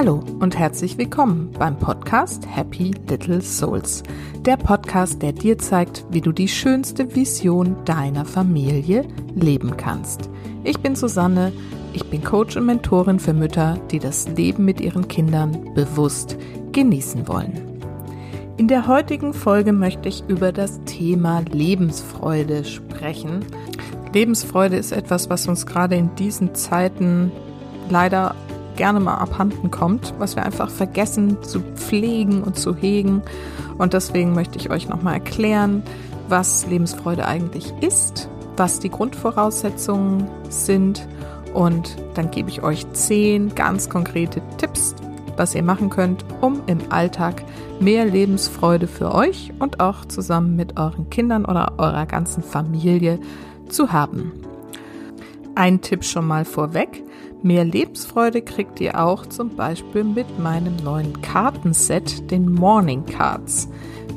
[0.00, 4.02] Hallo und herzlich willkommen beim Podcast Happy Little Souls.
[4.46, 10.30] Der Podcast, der dir zeigt, wie du die schönste Vision deiner Familie leben kannst.
[10.64, 11.52] Ich bin Susanne,
[11.92, 16.38] ich bin Coach und Mentorin für Mütter, die das Leben mit ihren Kindern bewusst
[16.72, 17.60] genießen wollen.
[18.56, 23.44] In der heutigen Folge möchte ich über das Thema Lebensfreude sprechen.
[24.14, 27.30] Lebensfreude ist etwas, was uns gerade in diesen Zeiten
[27.90, 28.34] leider
[28.80, 33.20] gerne mal abhanden kommt, was wir einfach vergessen zu pflegen und zu hegen.
[33.76, 35.82] Und deswegen möchte ich euch nochmal erklären,
[36.30, 41.06] was Lebensfreude eigentlich ist, was die Grundvoraussetzungen sind
[41.52, 44.94] und dann gebe ich euch zehn ganz konkrete Tipps,
[45.36, 47.44] was ihr machen könnt, um im Alltag
[47.80, 53.18] mehr Lebensfreude für euch und auch zusammen mit euren Kindern oder eurer ganzen Familie
[53.68, 54.32] zu haben.
[55.54, 57.04] Ein Tipp schon mal vorweg.
[57.42, 63.66] Mehr Lebensfreude kriegt ihr auch zum Beispiel mit meinem neuen Kartenset, den Morning Cards.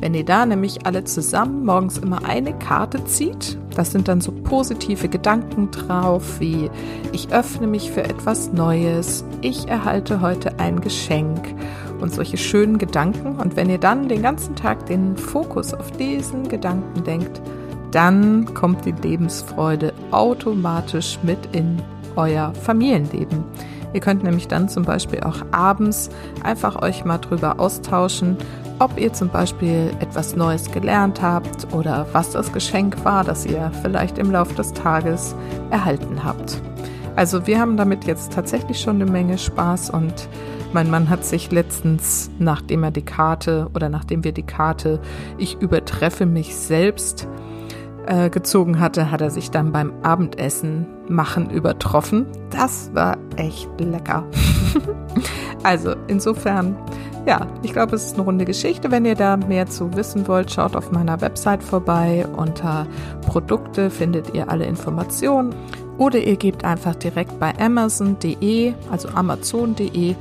[0.02, 4.33] Wenn ihr da nämlich alle zusammen morgens immer eine Karte zieht, das sind dann so
[4.33, 6.69] positive Gedanken drauf, wie
[7.13, 11.55] ich öffne mich für etwas Neues, ich erhalte heute ein Geschenk
[12.01, 13.38] und solche schönen Gedanken.
[13.38, 17.41] Und wenn ihr dann den ganzen Tag den Fokus auf diesen Gedanken denkt,
[17.91, 21.81] dann kommt die Lebensfreude automatisch mit in
[22.16, 23.44] euer Familienleben.
[23.94, 26.09] Ihr könnt nämlich dann zum Beispiel auch abends
[26.44, 28.38] einfach euch mal drüber austauschen,
[28.80, 33.72] ob ihr zum Beispiel etwas Neues gelernt habt oder was das Geschenk war, das ihr
[33.81, 35.36] vielleicht im Laufe des Tages
[35.69, 36.61] erhalten habt.
[37.16, 40.28] Also wir haben damit jetzt tatsächlich schon eine Menge Spaß und
[40.73, 45.00] mein Mann hat sich letztens, nachdem er die Karte oder nachdem wir die Karte
[45.38, 47.28] Ich übertreffe mich selbst
[48.07, 52.25] äh, gezogen hatte, hat er sich dann beim Abendessen machen übertroffen.
[52.49, 54.25] Das war echt lecker.
[55.63, 56.75] also insofern,
[57.25, 58.91] ja, ich glaube, es ist eine runde Geschichte.
[58.91, 62.25] Wenn ihr da mehr zu wissen wollt, schaut auf meiner Website vorbei.
[62.35, 62.88] Unter
[63.25, 65.53] Produkte findet ihr alle Informationen.
[65.97, 70.16] Oder ihr gebt einfach direkt bei amazon.de, also amazon.de,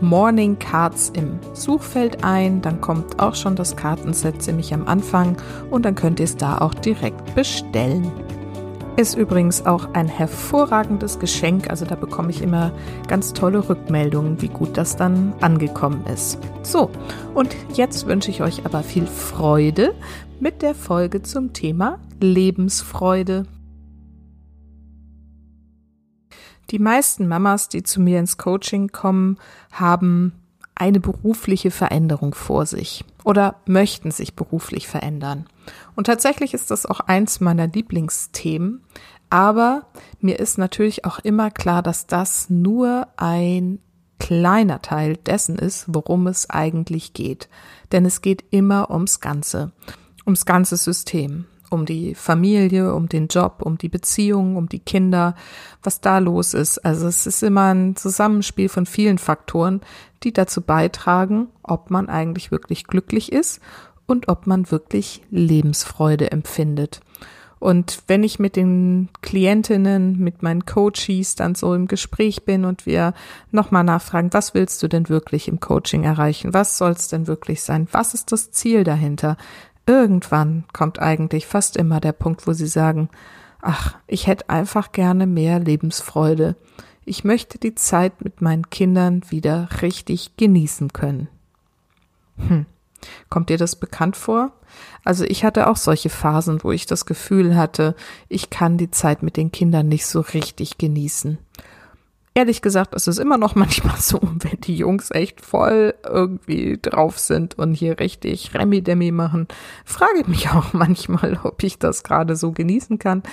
[0.00, 2.62] Morning Cards im Suchfeld ein.
[2.62, 5.36] Dann kommt auch schon das Kartenset ziemlich am Anfang
[5.70, 8.10] und dann könnt ihr es da auch direkt bestellen.
[8.96, 12.72] Ist übrigens auch ein hervorragendes Geschenk, also da bekomme ich immer
[13.06, 16.38] ganz tolle Rückmeldungen, wie gut das dann angekommen ist.
[16.62, 16.90] So,
[17.32, 19.94] und jetzt wünsche ich euch aber viel Freude
[20.40, 23.46] mit der Folge zum Thema Lebensfreude.
[26.70, 29.38] Die meisten Mamas, die zu mir ins Coaching kommen,
[29.72, 30.32] haben
[30.74, 35.46] eine berufliche Veränderung vor sich oder möchten sich beruflich verändern.
[35.96, 38.82] Und tatsächlich ist das auch eins meiner Lieblingsthemen.
[39.30, 39.86] Aber
[40.20, 43.80] mir ist natürlich auch immer klar, dass das nur ein
[44.18, 47.48] kleiner Teil dessen ist, worum es eigentlich geht.
[47.92, 49.72] Denn es geht immer ums Ganze,
[50.26, 55.34] ums ganze System um die Familie, um den Job, um die Beziehungen, um die Kinder,
[55.82, 56.78] was da los ist.
[56.78, 59.80] Also es ist immer ein Zusammenspiel von vielen Faktoren,
[60.22, 63.60] die dazu beitragen, ob man eigentlich wirklich glücklich ist
[64.06, 67.00] und ob man wirklich Lebensfreude empfindet.
[67.60, 72.86] Und wenn ich mit den Klientinnen, mit meinen Coaches dann so im Gespräch bin und
[72.86, 73.14] wir
[73.50, 76.54] nochmal nachfragen, was willst du denn wirklich im Coaching erreichen?
[76.54, 77.88] Was soll es denn wirklich sein?
[77.90, 79.36] Was ist das Ziel dahinter?
[79.88, 83.08] Irgendwann kommt eigentlich fast immer der Punkt, wo sie sagen,
[83.60, 86.56] ach, ich hätte einfach gerne mehr Lebensfreude.
[87.04, 91.28] Ich möchte die Zeit mit meinen Kindern wieder richtig genießen können.
[92.36, 92.66] Hm.
[93.30, 94.52] Kommt dir das bekannt vor?
[95.04, 97.94] Also ich hatte auch solche Phasen, wo ich das Gefühl hatte,
[98.28, 101.38] ich kann die Zeit mit den Kindern nicht so richtig genießen.
[102.38, 107.18] Ehrlich gesagt ist es immer noch manchmal so, wenn die Jungs echt voll irgendwie drauf
[107.18, 109.48] sind und hier richtig Remi-Demi machen,
[109.84, 113.24] frage ich mich auch manchmal, ob ich das gerade so genießen kann.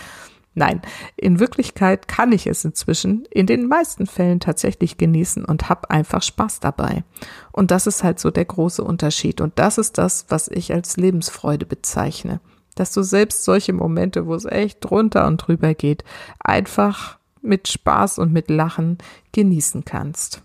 [0.55, 0.81] Nein,
[1.17, 6.23] in Wirklichkeit kann ich es inzwischen in den meisten Fällen tatsächlich genießen und habe einfach
[6.23, 7.03] Spaß dabei.
[7.51, 9.39] Und das ist halt so der große Unterschied.
[9.39, 12.39] Und das ist das, was ich als Lebensfreude bezeichne.
[12.73, 16.03] Dass du selbst solche Momente, wo es echt drunter und drüber geht,
[16.39, 18.97] einfach mit Spaß und mit Lachen
[19.31, 20.41] genießen kannst.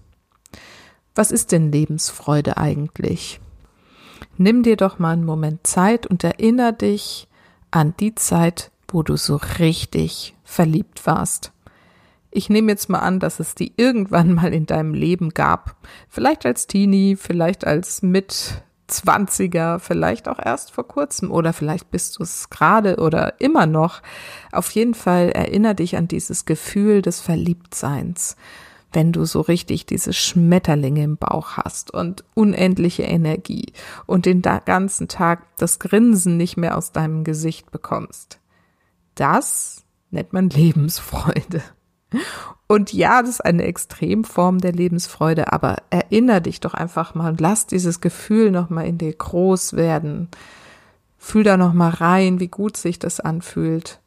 [1.14, 3.41] Was ist denn Lebensfreude eigentlich?
[4.37, 7.29] Nimm dir doch mal einen Moment Zeit und erinnere dich
[7.70, 11.52] an die Zeit, wo du so richtig verliebt warst.
[12.31, 15.76] Ich nehme jetzt mal an, dass es die irgendwann mal in deinem Leben gab.
[16.08, 22.19] Vielleicht als Teenie, vielleicht als mit 20er, vielleicht auch erst vor kurzem oder vielleicht bist
[22.19, 24.02] du es gerade oder immer noch.
[24.52, 28.37] Auf jeden Fall erinnere dich an dieses Gefühl des Verliebtseins.
[28.92, 33.72] wenn du so richtig diese Schmetterlinge im Bauch hast und unendliche Energie
[34.06, 38.40] und den ganzen Tag das Grinsen nicht mehr aus deinem Gesicht bekommst.
[39.14, 41.62] Das nennt man Lebensfreude.
[42.67, 47.67] Und ja, das ist eine Extremform der Lebensfreude, aber erinnere dich doch einfach mal, lass
[47.67, 50.29] dieses Gefühl nochmal in dir groß werden.
[51.19, 54.01] Fühl da nochmal rein, wie gut sich das anfühlt.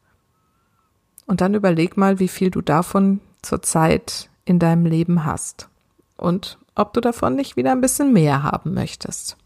[1.26, 5.70] Und dann überleg mal, wie viel du davon zurzeit in deinem Leben hast.
[6.18, 9.38] Und ob du davon nicht wieder ein bisschen mehr haben möchtest.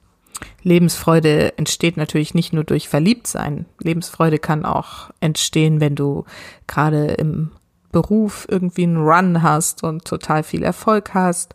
[0.62, 3.66] Lebensfreude entsteht natürlich nicht nur durch Verliebtsein.
[3.80, 6.26] Lebensfreude kann auch entstehen, wenn du
[6.68, 7.52] gerade im
[7.92, 11.54] Beruf irgendwie einen Run hast und total viel Erfolg hast,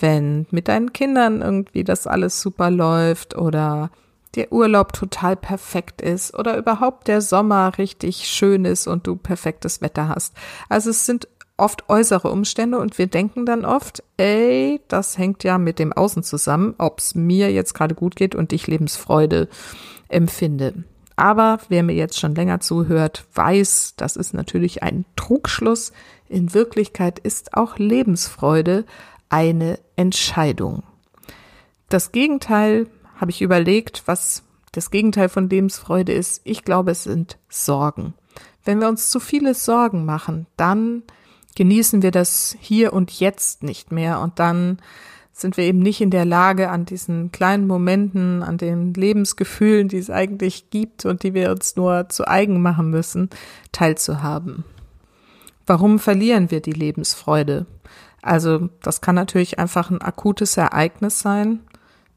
[0.00, 3.90] wenn mit deinen Kindern irgendwie das alles super läuft oder
[4.34, 9.80] der Urlaub total perfekt ist oder überhaupt der Sommer richtig schön ist und du perfektes
[9.80, 10.34] Wetter hast.
[10.68, 15.58] Also es sind oft äußere Umstände und wir denken dann oft, ey, das hängt ja
[15.58, 19.48] mit dem Außen zusammen, ob es mir jetzt gerade gut geht und ich Lebensfreude
[20.08, 20.84] empfinde.
[21.20, 25.92] Aber wer mir jetzt schon länger zuhört, weiß, das ist natürlich ein Trugschluss.
[26.30, 28.86] In Wirklichkeit ist auch Lebensfreude
[29.28, 30.82] eine Entscheidung.
[31.90, 32.86] Das Gegenteil
[33.16, 36.40] habe ich überlegt, was das Gegenteil von Lebensfreude ist.
[36.44, 38.14] Ich glaube, es sind Sorgen.
[38.64, 41.02] Wenn wir uns zu viele Sorgen machen, dann
[41.54, 44.78] genießen wir das hier und jetzt nicht mehr und dann
[45.32, 49.98] sind wir eben nicht in der Lage, an diesen kleinen Momenten, an den Lebensgefühlen, die
[49.98, 53.30] es eigentlich gibt und die wir uns nur zu eigen machen müssen,
[53.72, 54.64] teilzuhaben.
[55.66, 57.66] Warum verlieren wir die Lebensfreude?
[58.22, 61.60] Also das kann natürlich einfach ein akutes Ereignis sein.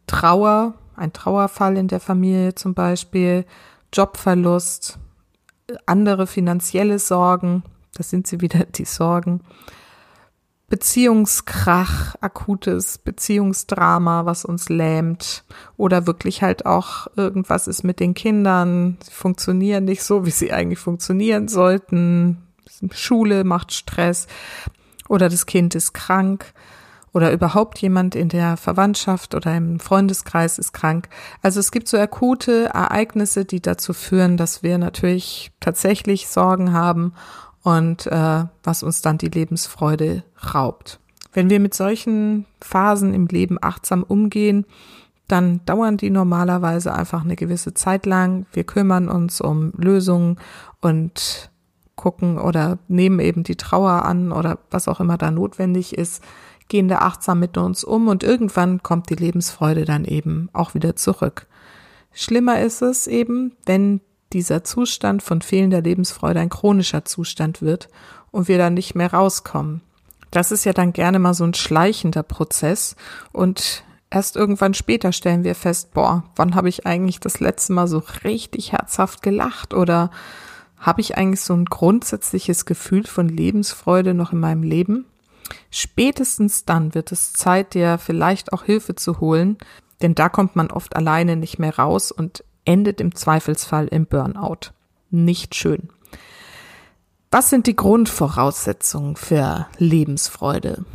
[0.08, 3.46] Trauer, ein Trauerfall in der Familie zum Beispiel,
[3.94, 5.00] Jobverlust,
[5.86, 7.64] andere finanzielle Sorgen,
[7.96, 9.42] das sind sie wieder, die Sorgen.
[10.74, 15.44] Beziehungskrach, akutes Beziehungsdrama, was uns lähmt.
[15.78, 18.98] Oder wirklich halt auch irgendwas ist mit den Kindern.
[19.04, 22.42] Sie funktionieren nicht so, wie sie eigentlich funktionieren sollten.
[22.90, 24.26] Schule macht Stress.
[25.08, 26.56] Oder das Kind ist krank
[27.12, 31.08] oder überhaupt jemand in der Verwandtschaft oder im Freundeskreis ist krank.
[31.44, 37.14] Also es gibt so akute Ereignisse, die dazu führen, dass wir natürlich tatsächlich Sorgen haben
[37.64, 40.24] und äh, was uns dann die Lebensfreude
[40.54, 41.00] raubt.
[41.32, 44.66] Wenn wir mit solchen Phasen im Leben achtsam umgehen,
[45.28, 48.46] dann dauern die normalerweise einfach eine gewisse Zeit lang.
[48.54, 50.38] Wir kümmern uns um Lösungen
[50.82, 51.50] und
[51.96, 56.24] gucken oder nehmen eben die Trauer an oder was auch immer da notwendig ist,
[56.68, 60.96] gehen da achtsam mit uns um und irgendwann kommt die Lebensfreude dann eben auch wieder
[60.96, 61.48] zurück.
[62.12, 64.02] Schlimmer ist es eben, wenn
[64.34, 67.90] dieser Zustand von fehlender Lebensfreude ein chronischer Zustand wird
[68.32, 69.82] und wir dann nicht mehr rauskommen.
[70.32, 72.96] Das ist ja dann gerne mal so ein schleichender Prozess
[73.32, 77.88] und erst irgendwann später stellen wir fest, boah, wann habe ich eigentlich das letzte Mal
[77.88, 80.10] so richtig herzhaft gelacht oder
[80.78, 85.06] habe ich eigentlich so ein grundsätzliches Gefühl von Lebensfreude noch in meinem Leben?
[85.70, 89.58] Spätestens dann wird es Zeit, dir vielleicht auch Hilfe zu holen,
[90.02, 94.72] denn da kommt man oft alleine nicht mehr raus und endet im Zweifelsfall im Burnout.
[95.10, 95.90] Nicht schön.
[97.32, 100.86] Was sind die Grundvoraussetzungen für Lebensfreude?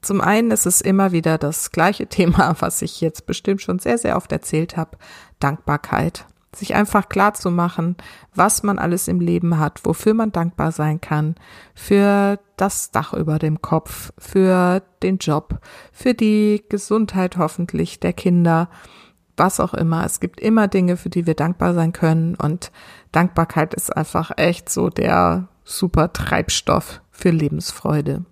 [0.00, 3.98] Zum einen ist es immer wieder das gleiche Thema, was ich jetzt bestimmt schon sehr,
[3.98, 4.96] sehr oft erzählt habe,
[5.38, 6.26] Dankbarkeit.
[6.54, 7.96] Sich einfach klar zu machen,
[8.34, 11.34] was man alles im Leben hat, wofür man dankbar sein kann,
[11.74, 15.58] für das Dach über dem Kopf, für den Job,
[15.92, 18.70] für die Gesundheit hoffentlich der Kinder,
[19.36, 20.04] was auch immer.
[20.04, 22.70] Es gibt immer Dinge, für die wir dankbar sein können und
[23.12, 28.24] Dankbarkeit ist einfach echt so der super Treibstoff für Lebensfreude.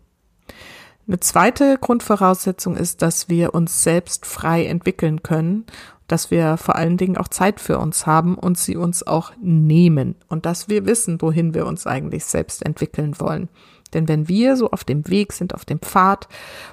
[1.06, 5.66] Eine zweite Grundvoraussetzung ist, dass wir uns selbst frei entwickeln können,
[6.06, 10.16] dass wir vor allen Dingen auch Zeit für uns haben und sie uns auch nehmen
[10.28, 13.48] und dass wir wissen, wohin wir uns eigentlich selbst entwickeln wollen.
[13.94, 16.28] Denn wenn wir so auf dem Weg sind, auf dem Pfad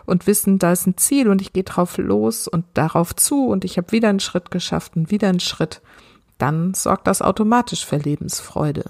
[0.06, 3.63] und wissen, da ist ein Ziel und ich gehe drauf los und darauf zu und
[3.63, 5.82] ich habe wieder einen Schritt geschafft und wieder einen Schritt,
[6.38, 8.86] dann sorgt das automatisch für Lebensfreude.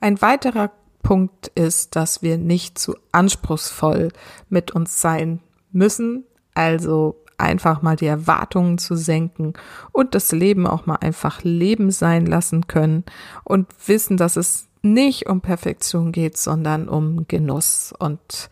[0.00, 0.70] Ein weiterer
[1.02, 4.12] Punkt ist, dass wir nicht zu anspruchsvoll
[4.48, 5.40] mit uns sein
[5.72, 9.54] müssen, also einfach mal die Erwartungen zu senken
[9.90, 13.04] und das Leben auch mal einfach Leben sein lassen können
[13.44, 17.94] und wissen, dass es nicht um Perfektion geht, sondern um Genuss.
[17.98, 18.50] Und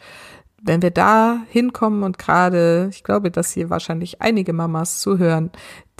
[0.62, 5.50] wenn wir da hinkommen und gerade, ich glaube, dass hier wahrscheinlich einige Mamas zuhören,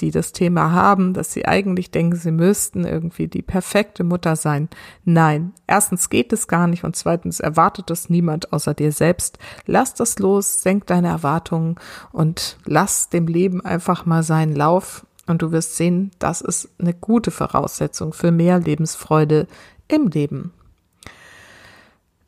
[0.00, 4.68] die das Thema haben, dass sie eigentlich denken, sie müssten irgendwie die perfekte Mutter sein.
[5.04, 9.38] Nein, erstens geht es gar nicht und zweitens erwartet es niemand außer dir selbst.
[9.66, 11.76] Lass das los, senk deine Erwartungen
[12.12, 16.94] und lass dem Leben einfach mal seinen Lauf und du wirst sehen, das ist eine
[16.94, 19.46] gute Voraussetzung für mehr Lebensfreude
[19.90, 20.52] im Leben.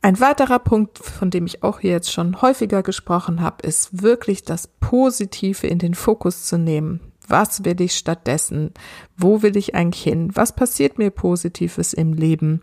[0.05, 4.43] Ein weiterer Punkt, von dem ich auch hier jetzt schon häufiger gesprochen habe, ist wirklich
[4.43, 7.01] das Positive in den Fokus zu nehmen.
[7.29, 8.73] Was will ich stattdessen?
[9.17, 10.31] Wo will ich eigentlich hin?
[10.35, 12.63] Was passiert mir Positives im Leben?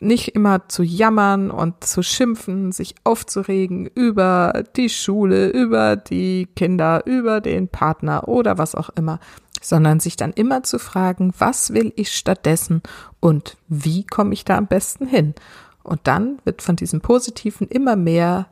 [0.00, 7.02] Nicht immer zu jammern und zu schimpfen, sich aufzuregen über die Schule, über die Kinder,
[7.06, 9.18] über den Partner oder was auch immer,
[9.60, 12.82] sondern sich dann immer zu fragen, was will ich stattdessen
[13.20, 15.34] und wie komme ich da am besten hin?
[15.82, 18.46] Und dann wird von diesem Positiven immer mehr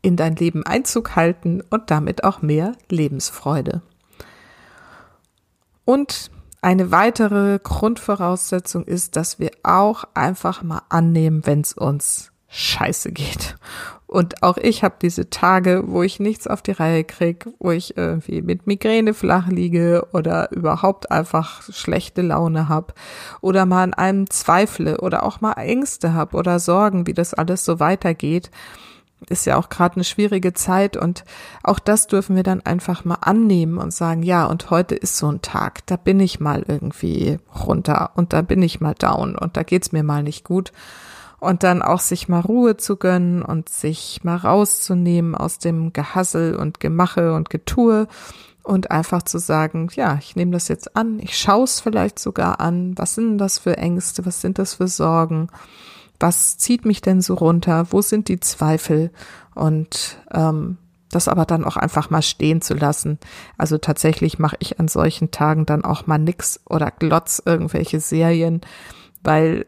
[0.00, 3.82] in dein Leben Einzug halten und damit auch mehr Lebensfreude.
[5.84, 6.30] Und
[6.60, 13.56] eine weitere Grundvoraussetzung ist, dass wir auch einfach mal annehmen, wenn es uns scheiße geht.
[14.08, 17.98] Und auch ich habe diese Tage, wo ich nichts auf die Reihe krieg, wo ich
[17.98, 22.94] irgendwie mit Migräne flach liege oder überhaupt einfach schlechte Laune habe
[23.42, 27.66] oder mal an einem zweifle oder auch mal Ängste habe oder Sorgen, wie das alles
[27.66, 28.50] so weitergeht.
[29.28, 31.24] Ist ja auch gerade eine schwierige Zeit und
[31.62, 35.30] auch das dürfen wir dann einfach mal annehmen und sagen, ja, und heute ist so
[35.30, 39.56] ein Tag, da bin ich mal irgendwie runter und da bin ich mal down und
[39.56, 40.72] da geht's mir mal nicht gut.
[41.40, 46.56] Und dann auch sich mal Ruhe zu gönnen und sich mal rauszunehmen aus dem Gehassel
[46.56, 48.08] und Gemache und Getue
[48.68, 52.60] und einfach zu sagen, ja, ich nehme das jetzt an, ich schaue es vielleicht sogar
[52.60, 55.48] an, was sind das für Ängste, was sind das für Sorgen,
[56.20, 59.10] was zieht mich denn so runter, wo sind die Zweifel
[59.54, 60.78] und ähm,
[61.10, 63.18] das aber dann auch einfach mal stehen zu lassen.
[63.56, 68.60] Also tatsächlich mache ich an solchen Tagen dann auch mal nix oder glotz irgendwelche Serien,
[69.22, 69.66] weil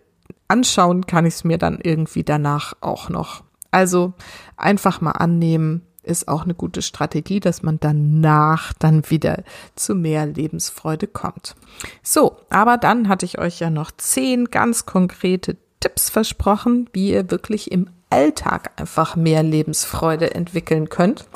[0.48, 3.44] anschauen kann ich es mir dann irgendwie danach auch noch.
[3.70, 4.12] Also
[4.56, 9.44] einfach mal annehmen ist auch eine gute Strategie, dass man danach dann wieder
[9.76, 11.54] zu mehr Lebensfreude kommt.
[12.02, 17.30] So, aber dann hatte ich euch ja noch zehn ganz konkrete Tipps versprochen, wie ihr
[17.30, 21.26] wirklich im Alltag einfach mehr Lebensfreude entwickeln könnt.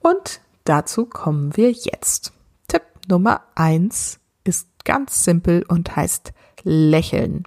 [0.00, 2.32] Und dazu kommen wir jetzt.
[2.68, 6.32] Tipp Nummer eins ist ganz simpel und heißt
[6.62, 7.44] lächeln.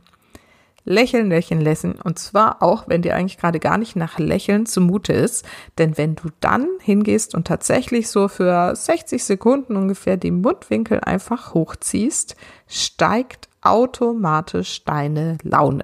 [0.85, 1.93] Lächeln, lächeln, lächeln.
[1.93, 5.45] Und zwar auch, wenn dir eigentlich gerade gar nicht nach Lächeln zumute ist.
[5.77, 11.53] Denn wenn du dann hingehst und tatsächlich so für 60 Sekunden ungefähr die Mundwinkel einfach
[11.53, 12.35] hochziehst,
[12.67, 15.83] steigt automatisch deine Laune.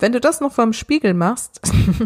[0.00, 1.60] Wenn du das noch vom Spiegel machst,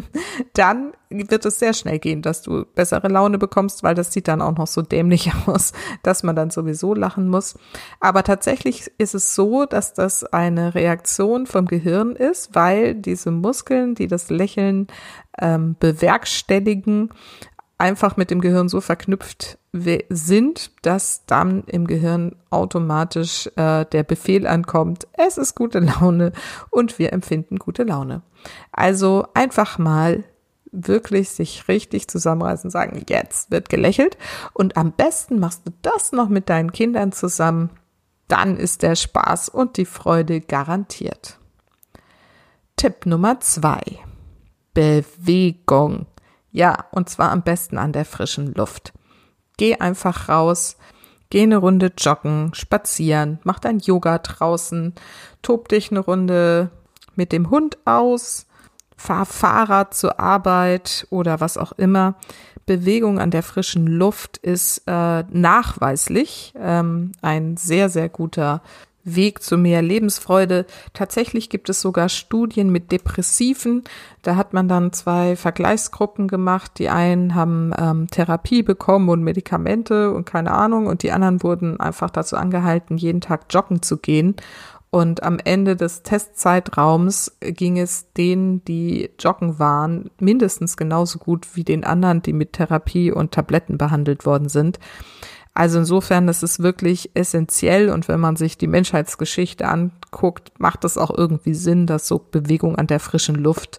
[0.54, 4.40] dann wird es sehr schnell gehen, dass du bessere Laune bekommst, weil das sieht dann
[4.40, 5.72] auch noch so dämlich aus,
[6.02, 7.58] dass man dann sowieso lachen muss.
[8.00, 13.94] Aber tatsächlich ist es so, dass das eine Reaktion vom Gehirn ist, weil diese Muskeln,
[13.94, 14.87] die das Lächeln
[15.38, 17.11] ähm, bewerkstelligen,
[17.82, 19.58] einfach mit dem Gehirn so verknüpft
[20.08, 26.30] sind, dass dann im Gehirn automatisch äh, der Befehl ankommt, es ist gute Laune
[26.70, 28.22] und wir empfinden gute Laune.
[28.70, 30.22] Also einfach mal
[30.70, 34.16] wirklich sich richtig zusammenreißen, sagen, jetzt wird gelächelt
[34.52, 37.70] und am besten machst du das noch mit deinen Kindern zusammen,
[38.28, 41.38] dann ist der Spaß und die Freude garantiert.
[42.76, 43.82] Tipp Nummer zwei.
[44.72, 46.06] Bewegung.
[46.52, 48.92] Ja, und zwar am besten an der frischen Luft.
[49.56, 50.76] Geh einfach raus,
[51.30, 54.94] geh eine Runde joggen, spazieren, mach dein Yoga draußen,
[55.40, 56.71] tob dich eine Runde
[57.16, 58.47] mit dem Hund aus,
[58.97, 62.14] fahr Fahrrad zur Arbeit oder was auch immer.
[62.66, 68.62] Bewegung an der frischen Luft ist äh, nachweislich ähm, ein sehr, sehr guter
[69.04, 70.66] Weg zu mehr Lebensfreude.
[70.92, 73.85] Tatsächlich gibt es sogar Studien mit Depressiven.
[74.23, 76.73] Da hat man dann zwei Vergleichsgruppen gemacht.
[76.78, 80.87] Die einen haben ähm, Therapie bekommen und Medikamente und keine Ahnung.
[80.87, 84.37] Und die anderen wurden einfach dazu angehalten, jeden Tag joggen zu gehen.
[84.94, 91.64] Und am Ende des Testzeitraums ging es denen, die joggen waren, mindestens genauso gut wie
[91.64, 94.78] den anderen, die mit Therapie und Tabletten behandelt worden sind.
[95.54, 101.11] Also insofern, ist wirklich essentiell und wenn man sich die Menschheitsgeschichte anguckt, macht es auch
[101.11, 103.78] irgendwie Sinn, dass so Bewegung an der frischen Luft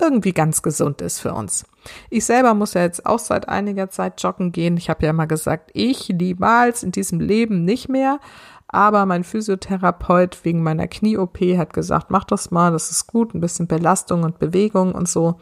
[0.00, 1.64] irgendwie ganz gesund ist für uns.
[2.10, 4.76] Ich selber muss ja jetzt auch seit einiger Zeit joggen gehen.
[4.76, 8.18] Ich habe ja mal gesagt, ich niemals in diesem Leben nicht mehr.
[8.66, 13.40] Aber mein Physiotherapeut wegen meiner Knie-OP hat gesagt, mach das mal, das ist gut, ein
[13.40, 15.38] bisschen Belastung und Bewegung und so.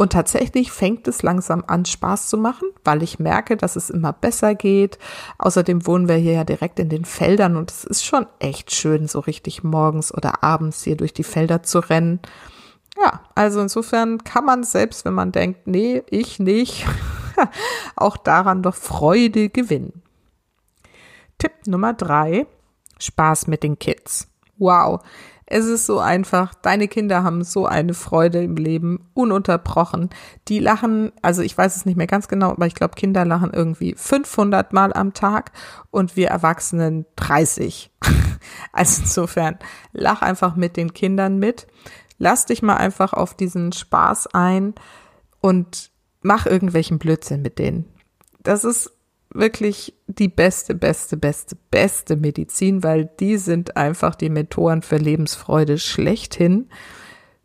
[0.00, 4.12] Und tatsächlich fängt es langsam an, Spaß zu machen, weil ich merke, dass es immer
[4.12, 4.96] besser geht.
[5.38, 9.08] Außerdem wohnen wir hier ja direkt in den Feldern und es ist schon echt schön,
[9.08, 12.20] so richtig morgens oder abends hier durch die Felder zu rennen.
[12.96, 16.86] Ja, also insofern kann man selbst, wenn man denkt, nee, ich nicht,
[17.96, 20.02] auch daran doch Freude gewinnen.
[21.38, 22.46] Tipp Nummer drei,
[23.00, 24.28] Spaß mit den Kids.
[24.58, 25.00] Wow,
[25.50, 26.54] es ist so einfach.
[26.54, 30.10] Deine Kinder haben so eine Freude im Leben, ununterbrochen.
[30.46, 33.52] Die lachen, also ich weiß es nicht mehr ganz genau, aber ich glaube, Kinder lachen
[33.54, 35.52] irgendwie 500 Mal am Tag
[35.90, 37.90] und wir Erwachsenen 30.
[38.72, 39.58] also insofern,
[39.92, 41.66] lach einfach mit den Kindern mit.
[42.18, 44.74] Lass dich mal einfach auf diesen Spaß ein
[45.40, 45.90] und
[46.20, 47.86] mach irgendwelchen Blödsinn mit denen.
[48.42, 48.97] Das ist
[49.38, 55.78] wirklich die beste, beste, beste, beste Medizin, weil die sind einfach die Mentoren für Lebensfreude
[55.78, 56.68] schlechthin.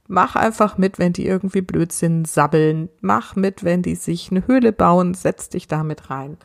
[0.08, 2.90] Mach einfach mit, wenn die irgendwie Blödsinn sabbeln.
[3.02, 6.38] Mach mit, wenn die sich eine Höhle bauen, setz dich damit rein.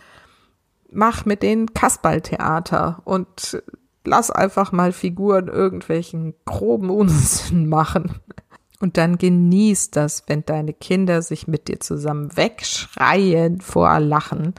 [0.91, 3.63] Mach mit denen Kasperltheater und
[4.05, 8.21] lass einfach mal Figuren irgendwelchen groben Unsinn machen.
[8.81, 14.55] Und dann genieß das, wenn deine Kinder sich mit dir zusammen wegschreien vor Lachen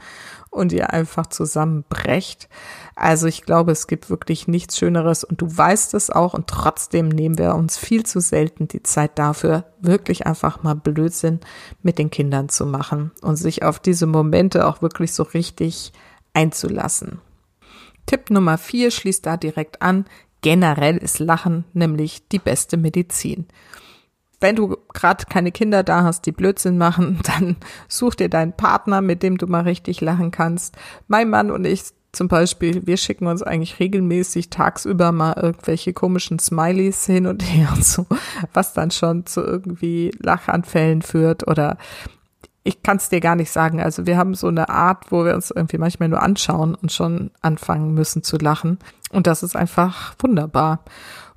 [0.50, 2.48] und ihr einfach zusammenbrecht.
[2.96, 7.08] Also ich glaube, es gibt wirklich nichts Schöneres und du weißt es auch und trotzdem
[7.08, 11.40] nehmen wir uns viel zu selten die Zeit dafür, wirklich einfach mal Blödsinn
[11.82, 15.92] mit den Kindern zu machen und sich auf diese Momente auch wirklich so richtig
[16.34, 17.20] einzulassen.
[18.06, 20.04] Tipp Nummer vier schließt da direkt an.
[20.42, 23.46] Generell ist Lachen nämlich die beste Medizin
[24.40, 27.56] wenn du gerade keine Kinder da hast, die Blödsinn machen, dann
[27.88, 30.76] such dir deinen Partner, mit dem du mal richtig lachen kannst.
[31.08, 31.82] Mein Mann und ich
[32.12, 37.68] zum Beispiel, wir schicken uns eigentlich regelmäßig tagsüber mal irgendwelche komischen Smileys hin und her
[37.74, 38.06] und so,
[38.52, 41.78] was dann schon zu irgendwie Lachanfällen führt oder
[42.62, 43.80] ich kann es dir gar nicht sagen.
[43.80, 47.30] Also wir haben so eine Art, wo wir uns irgendwie manchmal nur anschauen und schon
[47.40, 48.78] anfangen müssen zu lachen.
[49.10, 50.84] Und das ist einfach wunderbar.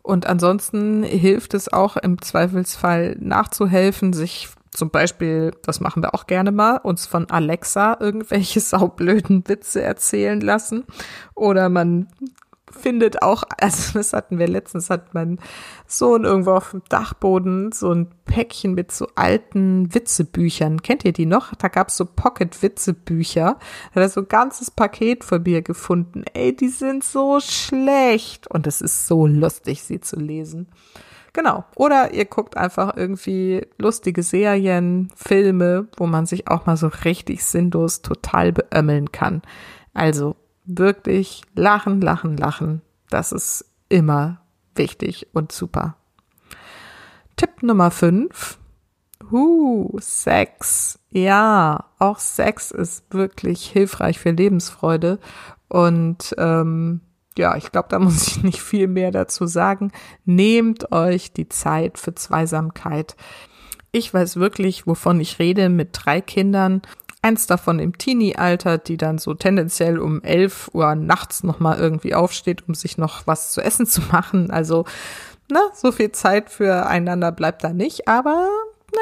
[0.03, 6.27] Und ansonsten hilft es auch im Zweifelsfall nachzuhelfen, sich zum Beispiel, das machen wir auch
[6.27, 10.83] gerne mal, uns von Alexa irgendwelche saublöden Witze erzählen lassen.
[11.35, 12.07] Oder man
[12.73, 15.39] findet auch, also das hatten wir letztens, hat mein
[15.87, 20.81] Sohn irgendwo auf dem Dachboden so ein Päckchen mit so alten Witzebüchern.
[20.81, 21.53] Kennt ihr die noch?
[21.55, 23.57] Da gab's so Pocket-Witzebücher.
[23.93, 26.23] Da hat er so ein ganzes Paket von mir gefunden.
[26.33, 28.47] Ey, die sind so schlecht.
[28.47, 30.67] Und es ist so lustig, sie zu lesen.
[31.33, 31.65] Genau.
[31.75, 37.43] Oder ihr guckt einfach irgendwie lustige Serien, Filme, wo man sich auch mal so richtig
[37.43, 39.41] sinnlos total beömmeln kann.
[39.93, 42.81] Also wirklich lachen, lachen, lachen.
[43.09, 44.41] Das ist immer
[44.75, 45.95] wichtig und super.
[47.35, 48.59] Tipp Nummer 5.
[49.31, 50.99] Uh, Sex.
[51.09, 55.19] Ja, auch Sex ist wirklich hilfreich für Lebensfreude.
[55.67, 57.01] Und ähm,
[57.37, 59.91] ja, ich glaube, da muss ich nicht viel mehr dazu sagen.
[60.25, 63.15] Nehmt euch die Zeit für Zweisamkeit.
[63.91, 66.81] Ich weiß wirklich, wovon ich rede mit drei Kindern
[67.23, 72.67] Eins davon im Teenie-Alter, die dann so tendenziell um 11 Uhr nachts nochmal irgendwie aufsteht,
[72.67, 74.51] um sich noch was zu essen zu machen.
[74.51, 74.85] Also,
[75.49, 78.49] na, so viel Zeit füreinander bleibt da nicht, aber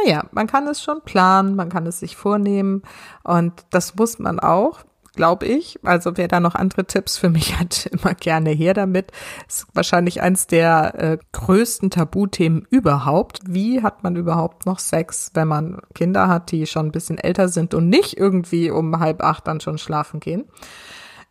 [0.05, 2.83] naja, man kann es schon planen, man kann es sich vornehmen.
[3.23, 4.83] Und das muss man auch
[5.15, 5.79] glaube ich.
[5.83, 9.11] Also wer da noch andere Tipps für mich hat, immer gerne her damit.
[9.47, 13.39] Ist wahrscheinlich eins der äh, größten Tabuthemen überhaupt.
[13.45, 17.47] Wie hat man überhaupt noch Sex, wenn man Kinder hat, die schon ein bisschen älter
[17.47, 20.45] sind und nicht irgendwie um halb acht dann schon schlafen gehen?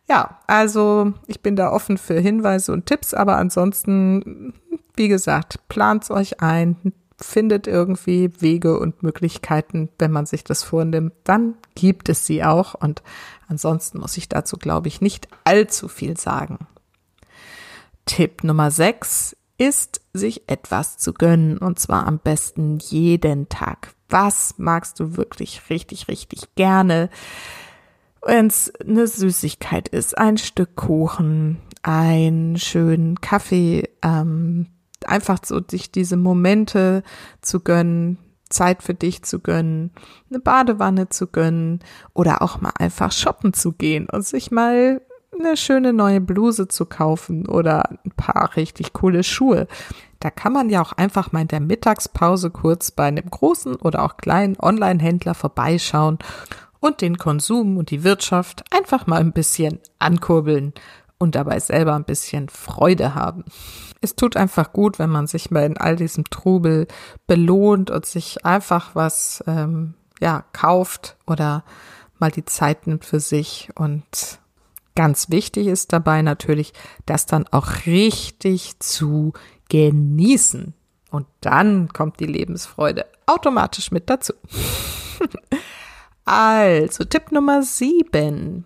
[0.09, 4.53] Ja, also ich bin da offen für Hinweise und Tipps, aber ansonsten,
[4.95, 11.13] wie gesagt, plant's euch ein, findet irgendwie Wege und Möglichkeiten, wenn man sich das vornimmt,
[11.23, 13.03] dann gibt es sie auch und
[13.47, 16.67] ansonsten muss ich dazu, glaube ich, nicht allzu viel sagen.
[18.05, 23.93] Tipp Nummer 6 ist, sich etwas zu gönnen und zwar am besten jeden Tag.
[24.09, 27.09] Was magst du wirklich richtig, richtig gerne?
[28.23, 34.67] Wenn es eine Süßigkeit ist, ein Stück Kuchen, einen schönen Kaffee, ähm,
[35.11, 37.03] einfach so sich diese Momente
[37.41, 38.17] zu gönnen,
[38.49, 39.91] Zeit für dich zu gönnen,
[40.29, 41.79] eine Badewanne zu gönnen
[42.13, 45.01] oder auch mal einfach shoppen zu gehen und sich mal
[45.37, 49.67] eine schöne neue Bluse zu kaufen oder ein paar richtig coole Schuhe.
[50.19, 54.03] Da kann man ja auch einfach mal in der Mittagspause kurz bei einem großen oder
[54.03, 56.19] auch kleinen Online-Händler vorbeischauen
[56.79, 60.73] und den Konsum und die Wirtschaft einfach mal ein bisschen ankurbeln
[61.21, 63.45] und dabei selber ein bisschen Freude haben.
[64.01, 66.87] Es tut einfach gut, wenn man sich mal in all diesem Trubel
[67.27, 71.63] belohnt und sich einfach was ähm, ja kauft oder
[72.17, 74.39] mal die Zeit nimmt für sich und
[74.95, 76.73] ganz wichtig ist dabei natürlich,
[77.05, 79.33] das dann auch richtig zu
[79.69, 80.73] genießen.
[81.11, 84.33] Und dann kommt die Lebensfreude automatisch mit dazu.
[86.25, 88.65] also, Tipp Nummer sieben.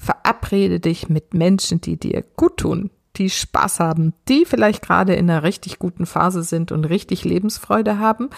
[0.00, 5.28] Verabrede dich mit Menschen, die dir gut tun, die Spaß haben, die vielleicht gerade in
[5.28, 8.30] einer richtig guten Phase sind und richtig Lebensfreude haben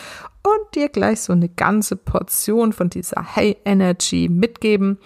[0.43, 4.99] und dir gleich so eine ganze Portion von dieser Hey Energy mitgeben.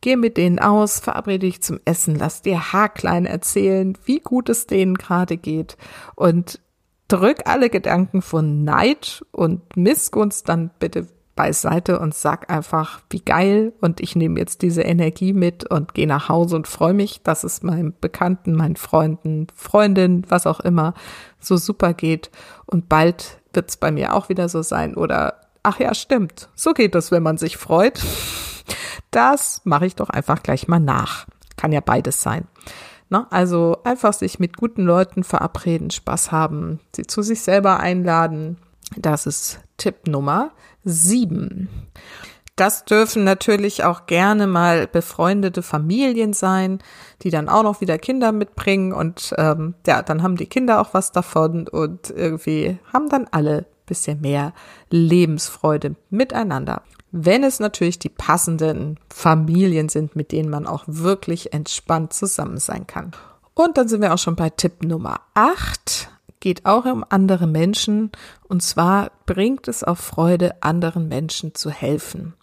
[0.00, 4.68] Geh mit denen aus, verabrede dich zum Essen, lass dir haarklein erzählen, wie gut es
[4.68, 5.76] denen gerade geht
[6.14, 6.60] und
[7.08, 13.72] drück alle Gedanken von Neid und Missgunst dann bitte beiseite und sag einfach, wie geil
[13.80, 17.44] und ich nehme jetzt diese Energie mit und gehe nach Hause und freue mich, dass
[17.44, 20.94] es meinen Bekannten, meinen Freunden, Freundinnen, was auch immer,
[21.38, 22.30] so super geht
[22.64, 26.72] und bald wird es bei mir auch wieder so sein oder ach ja, stimmt, so
[26.72, 28.02] geht es, wenn man sich freut.
[29.10, 31.26] Das mache ich doch einfach gleich mal nach.
[31.56, 32.46] Kann ja beides sein.
[33.08, 33.26] Ne?
[33.30, 38.58] Also einfach sich mit guten Leuten verabreden, Spaß haben, sie zu sich selber einladen.
[38.96, 40.52] Das ist Tipp Nummer
[40.86, 41.68] sieben.
[42.54, 46.78] Das dürfen natürlich auch gerne mal befreundete Familien sein,
[47.20, 50.94] die dann auch noch wieder Kinder mitbringen und ähm, ja, dann haben die Kinder auch
[50.94, 54.52] was davon und irgendwie haben dann alle bisschen mehr
[54.90, 56.82] Lebensfreude miteinander.
[57.12, 62.86] Wenn es natürlich die passenden Familien sind, mit denen man auch wirklich entspannt zusammen sein
[62.86, 63.12] kann.
[63.54, 68.12] Und dann sind wir auch schon bei Tipp Nummer 8 geht auch um andere Menschen
[68.48, 72.34] und zwar bringt es auch Freude, anderen Menschen zu helfen.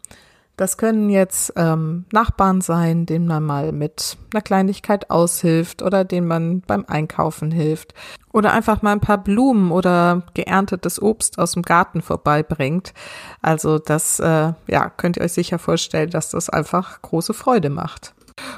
[0.55, 6.27] Das können jetzt ähm, Nachbarn sein, denen man mal mit einer Kleinigkeit aushilft oder denen
[6.27, 7.95] man beim Einkaufen hilft
[8.31, 12.93] oder einfach mal ein paar Blumen oder geerntetes Obst aus dem Garten vorbeibringt.
[13.41, 18.13] Also das, äh, ja, könnt ihr euch sicher vorstellen, dass das einfach große Freude macht.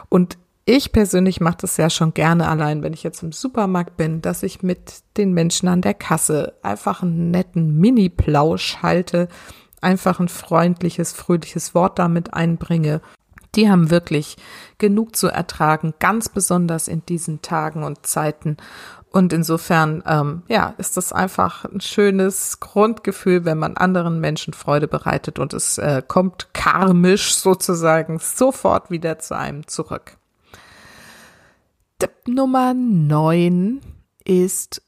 [0.09, 4.21] Und ich persönlich mache das ja schon gerne allein, wenn ich jetzt im Supermarkt bin,
[4.21, 9.27] dass ich mit den Menschen an der Kasse einfach einen netten Mini-Plausch halte,
[9.79, 13.01] einfach ein freundliches, fröhliches Wort damit einbringe.
[13.53, 14.37] Die haben wirklich
[14.79, 18.57] genug zu ertragen, ganz besonders in diesen Tagen und Zeiten.
[19.11, 24.87] Und insofern, ähm, ja, ist das einfach ein schönes Grundgefühl, wenn man anderen Menschen Freude
[24.87, 30.17] bereitet und es äh, kommt karmisch sozusagen sofort wieder zu einem zurück.
[32.05, 33.81] Tipp Nummer 9
[34.25, 34.83] ist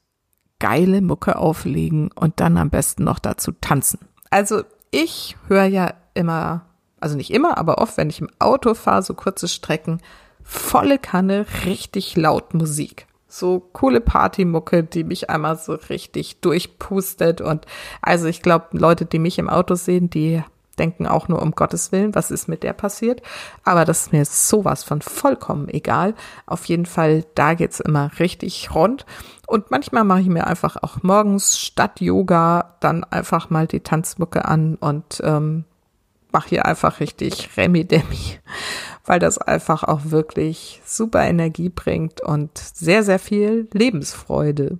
[0.60, 3.98] geile Mucke auflegen und dann am besten noch dazu tanzen.
[4.30, 6.66] Also ich höre ja immer,
[7.00, 10.00] also nicht immer, aber oft, wenn ich im Auto fahre, so kurze Strecken,
[10.44, 13.08] volle Kanne, richtig laut Musik.
[13.26, 17.40] So coole Partymucke, die mich einmal so richtig durchpustet.
[17.40, 17.66] Und
[18.00, 20.44] also ich glaube, Leute, die mich im Auto sehen, die
[20.78, 23.22] denken auch nur um Gottes Willen, was ist mit der passiert.
[23.64, 26.14] Aber das ist mir sowas von vollkommen egal.
[26.46, 29.04] Auf jeden Fall, da geht's immer richtig rund.
[29.46, 34.44] Und manchmal mache ich mir einfach auch morgens statt Yoga dann einfach mal die Tanzmucke
[34.44, 35.64] an und ähm,
[36.32, 38.38] mache hier einfach richtig Remi-Demi,
[39.04, 44.78] weil das einfach auch wirklich super Energie bringt und sehr, sehr viel Lebensfreude.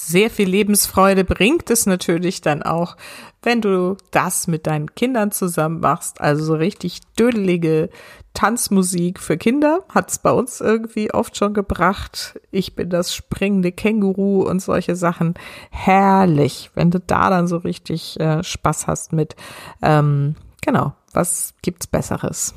[0.00, 2.96] Sehr viel Lebensfreude bringt es natürlich dann auch,
[3.42, 6.20] wenn du das mit deinen Kindern zusammen machst.
[6.20, 7.90] Also so richtig dödelige
[8.32, 12.38] Tanzmusik für Kinder hat es bei uns irgendwie oft schon gebracht.
[12.52, 15.34] Ich bin das springende Känguru und solche Sachen.
[15.70, 19.34] Herrlich, wenn du da dann so richtig äh, Spaß hast mit.
[19.82, 22.54] Ähm, genau, was gibt's Besseres?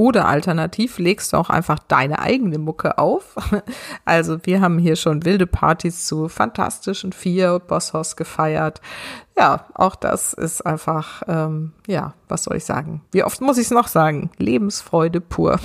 [0.00, 3.36] Oder alternativ legst du auch einfach deine eigene Mucke auf.
[4.06, 8.80] Also wir haben hier schon wilde Partys zu Fantastischen Vier Bosshaus gefeiert.
[9.36, 13.02] Ja, auch das ist einfach, ähm, ja, was soll ich sagen?
[13.12, 14.30] Wie oft muss ich es noch sagen?
[14.38, 15.60] Lebensfreude pur.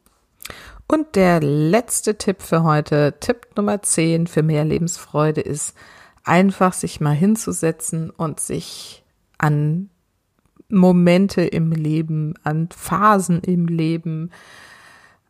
[0.88, 5.76] Und der letzte Tipp für heute, Tipp Nummer 10 für mehr Lebensfreude ist,
[6.24, 9.04] einfach sich mal hinzusetzen und sich
[9.36, 9.90] an
[10.72, 14.30] Momente im Leben, an Phasen im Leben,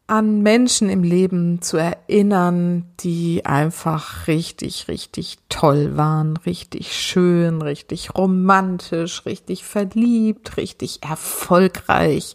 [0.06, 8.14] an Menschen im Leben zu erinnern, die einfach richtig, richtig toll waren, richtig schön, richtig
[8.14, 12.34] romantisch, richtig verliebt, richtig erfolgreich,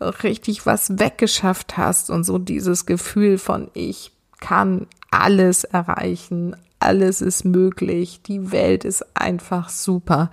[0.00, 4.10] richtig was weggeschafft hast und so dieses Gefühl von ich
[4.40, 10.30] kann alles erreichen, alles ist möglich, die Welt ist einfach super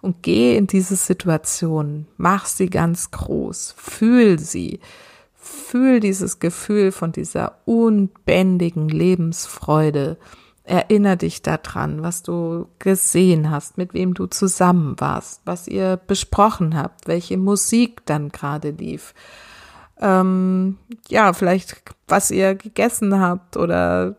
[0.00, 4.80] und geh in diese Situation, mach sie ganz groß, fühl sie,
[5.42, 10.18] Fühl dieses Gefühl von dieser unbändigen Lebensfreude.
[10.64, 16.76] Erinner dich daran, was du gesehen hast, mit wem du zusammen warst, was ihr besprochen
[16.76, 19.14] habt, welche Musik dann gerade lief.
[19.98, 20.76] Ähm,
[21.08, 24.16] ja, vielleicht was ihr gegessen habt oder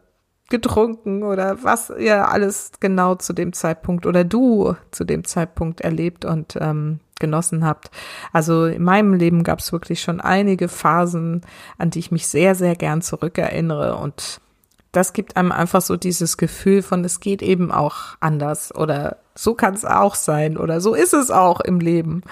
[0.51, 6.25] getrunken oder was ihr alles genau zu dem Zeitpunkt oder du zu dem Zeitpunkt erlebt
[6.25, 7.89] und ähm, genossen habt.
[8.31, 11.41] Also in meinem Leben gab es wirklich schon einige Phasen,
[11.79, 14.41] an die ich mich sehr, sehr gern zurückerinnere und
[14.91, 19.53] das gibt einem einfach so dieses Gefühl von, es geht eben auch anders oder so
[19.53, 22.23] kann es auch sein oder so ist es auch im Leben.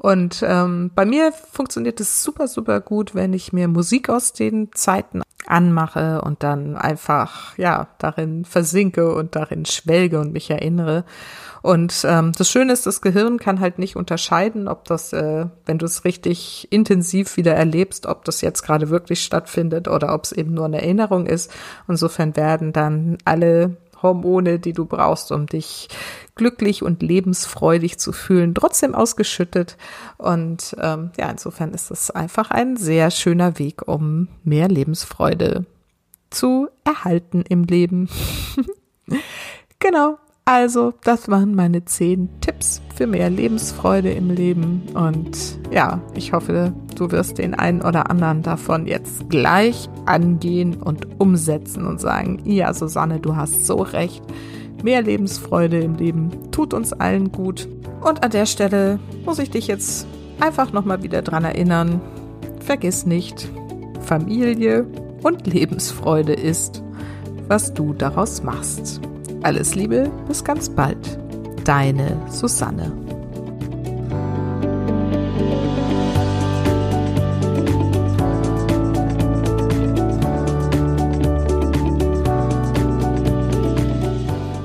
[0.00, 4.70] Und ähm, bei mir funktioniert es super, super gut, wenn ich mir Musik aus den
[4.72, 11.04] Zeiten anmache und dann einfach, ja, darin versinke und darin schwelge und mich erinnere.
[11.62, 15.78] Und ähm, das Schöne ist, das Gehirn kann halt nicht unterscheiden, ob das, äh, wenn
[15.78, 20.30] du es richtig intensiv wieder erlebst, ob das jetzt gerade wirklich stattfindet oder ob es
[20.30, 21.52] eben nur eine Erinnerung ist.
[21.88, 25.88] Insofern werden dann alle Hormone, die du brauchst, um dich
[26.34, 29.76] glücklich und lebensfreudig zu fühlen, trotzdem ausgeschüttet.
[30.16, 35.66] Und ähm, ja, insofern ist es einfach ein sehr schöner Weg, um mehr Lebensfreude
[36.30, 38.08] zu erhalten im Leben.
[39.78, 40.18] genau.
[40.50, 44.80] Also, das waren meine zehn Tipps für mehr Lebensfreude im Leben.
[44.94, 51.20] Und ja, ich hoffe, du wirst den einen oder anderen davon jetzt gleich angehen und
[51.20, 54.24] umsetzen und sagen, ja, Susanne, du hast so recht.
[54.82, 57.68] Mehr Lebensfreude im Leben tut uns allen gut.
[58.00, 60.06] Und an der Stelle muss ich dich jetzt
[60.40, 62.00] einfach nochmal wieder dran erinnern.
[62.60, 63.50] Vergiss nicht,
[64.00, 64.86] Familie
[65.22, 66.82] und Lebensfreude ist,
[67.48, 69.02] was du daraus machst.
[69.42, 71.18] Alles Liebe, bis ganz bald.
[71.64, 72.92] Deine Susanne.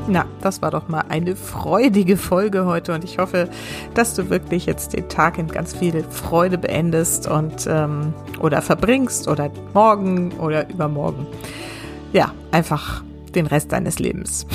[0.08, 3.50] Na, das war doch mal eine freudige Folge heute und ich hoffe,
[3.94, 9.28] dass du wirklich jetzt den Tag in ganz viel Freude beendest und ähm, oder verbringst
[9.28, 11.26] oder morgen oder übermorgen.
[12.12, 13.04] Ja, einfach
[13.36, 14.46] den Rest deines Lebens.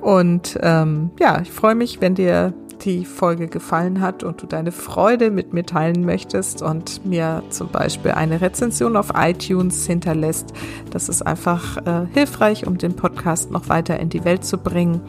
[0.00, 2.52] und ähm, ja, ich freue mich, wenn dir
[2.84, 7.68] die Folge gefallen hat und du deine Freude mit mir teilen möchtest und mir zum
[7.68, 10.52] Beispiel eine Rezension auf iTunes hinterlässt.
[10.90, 15.00] Das ist einfach äh, hilfreich, um den Podcast noch weiter in die Welt zu bringen.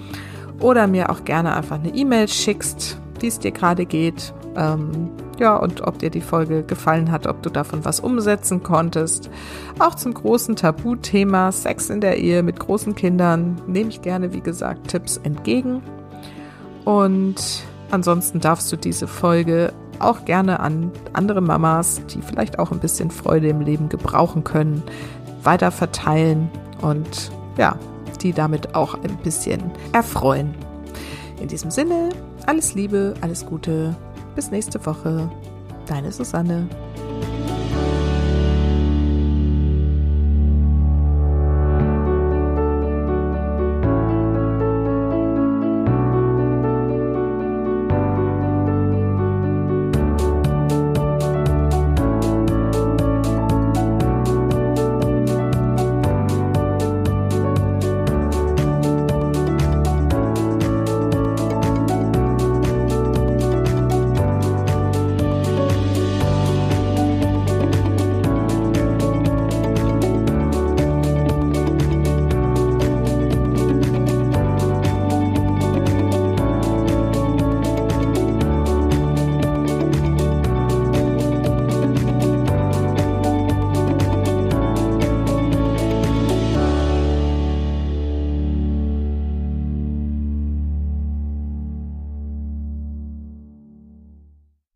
[0.59, 4.33] Oder mir auch gerne einfach eine E-Mail schickst, wie es dir gerade geht.
[4.57, 9.29] Ähm, ja, und ob dir die Folge gefallen hat, ob du davon was umsetzen konntest.
[9.77, 14.41] Auch zum großen Tabuthema Sex in der Ehe mit großen Kindern nehme ich gerne, wie
[14.41, 15.83] gesagt, Tipps entgegen.
[16.85, 22.79] Und ansonsten darfst du diese Folge auch gerne an andere Mamas, die vielleicht auch ein
[22.79, 24.81] bisschen Freude im Leben gebrauchen können,
[25.43, 26.49] weiter verteilen
[26.81, 27.77] und ja,
[28.21, 30.55] die damit auch ein bisschen erfreuen.
[31.39, 32.09] In diesem Sinne,
[32.47, 33.95] alles Liebe, alles Gute,
[34.37, 35.29] bis nächste Woche.
[35.87, 36.69] Deine Susanne.